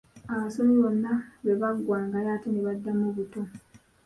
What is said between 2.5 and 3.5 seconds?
ne baddamu buto.